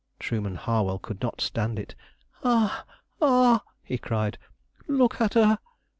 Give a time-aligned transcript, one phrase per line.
[0.19, 1.93] Trueman Harwell could not stand it.
[2.43, 2.85] "Ah,
[3.21, 4.39] ah!" he cried;
[4.87, 5.59] "look at her!